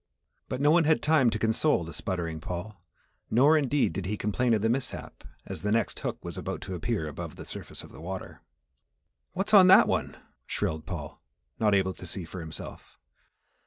But 0.49 0.61
no 0.61 0.71
one 0.71 0.85
had 0.85 1.03
time 1.03 1.29
to 1.29 1.37
console 1.37 1.83
the 1.83 1.93
sputtering 1.93 2.39
Paul, 2.39 2.81
nor 3.29 3.55
indeed, 3.55 3.93
did 3.93 4.07
he 4.07 4.17
complain 4.17 4.55
of 4.55 4.63
the 4.63 4.67
mishap, 4.67 5.23
as 5.45 5.61
the 5.61 5.71
next 5.71 5.99
hook 5.99 6.17
was 6.25 6.39
about 6.39 6.61
to 6.61 6.73
appear 6.73 7.07
above 7.07 7.35
the 7.35 7.45
surface 7.45 7.83
of 7.83 7.91
the 7.91 8.01
water. 8.01 8.41
"What's 9.33 9.53
on 9.53 9.67
that 9.67 9.87
one?" 9.87 10.17
shrilled 10.47 10.87
Paul, 10.87 11.21
not 11.59 11.75
able 11.75 11.93
to 11.93 12.07
see 12.07 12.25
for 12.25 12.39
himself. 12.39 12.97